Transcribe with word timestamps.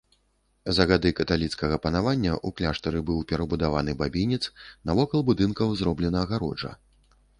За 0.75 0.83
гады 0.91 1.09
каталіцкага 1.19 1.75
панавання 1.83 2.31
ў 2.31 2.49
кляштары 2.61 3.03
быў 3.09 3.19
перабудаваны 3.33 3.91
бабінец, 4.03 4.43
навокал 4.91 5.27
будынкаў 5.29 5.67
зроблена 5.83 6.19
агароджа. 6.27 6.73